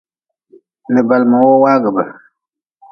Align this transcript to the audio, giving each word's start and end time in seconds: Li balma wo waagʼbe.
Li 0.93 1.01
balma 1.07 1.37
wo 1.45 1.55
waagʼbe. 1.63 2.03